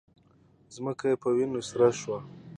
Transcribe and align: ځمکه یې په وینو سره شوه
ځمکه 0.75 1.05
یې 1.11 1.15
په 1.21 1.29
وینو 1.35 1.61
سره 1.69 1.87
شوه 1.99 2.19